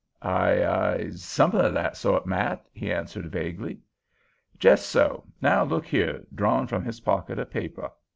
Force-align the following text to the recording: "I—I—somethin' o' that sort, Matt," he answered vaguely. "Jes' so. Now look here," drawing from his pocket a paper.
"I—I—somethin' 0.23 1.61
o' 1.63 1.71
that 1.73 1.95
sort, 1.95 2.25
Matt," 2.25 2.65
he 2.73 2.91
answered 2.91 3.27
vaguely. 3.27 3.81
"Jes' 4.59 4.83
so. 4.83 5.25
Now 5.43 5.63
look 5.63 5.85
here," 5.85 6.25
drawing 6.33 6.65
from 6.65 6.83
his 6.83 7.01
pocket 7.01 7.37
a 7.37 7.45
paper. 7.45 7.91